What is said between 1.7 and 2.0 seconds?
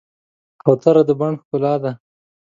ده.